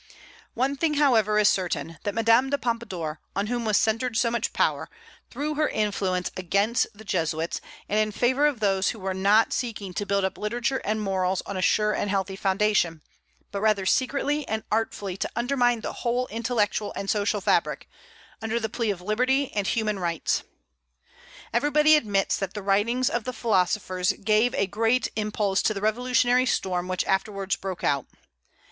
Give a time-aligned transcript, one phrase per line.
[0.55, 4.51] One thing, however, is certain, that Madame de Pompadour, in whom was centred so much
[4.51, 4.89] power,
[5.29, 9.93] threw her influence against the Jesuits, and in favor of those who were not seeking
[9.93, 13.03] to build up literature and morals on a sure and healthy foundation,
[13.51, 17.87] but rather secretly and artfully to undermine the whole intellectual and social fabric,
[18.41, 20.41] under the plea of liberty and human rights.
[21.53, 26.47] Everybody admits that the writings of the philosophers gave a great impulse to the revolutionary
[26.47, 28.07] storm which afterwards broke out.